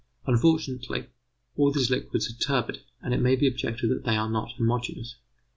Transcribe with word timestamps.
Unfortunately, 0.25 1.09
all 1.55 1.71
these 1.71 1.91
liquids 1.91 2.27
are 2.27 2.33
turbid, 2.33 2.81
and 3.03 3.13
it 3.13 3.19
may 3.21 3.35
be 3.35 3.47
objected 3.47 3.89
that 3.91 4.03
they 4.03 4.17
are 4.17 4.27
not 4.31 4.51
homogeneous. 4.53 5.17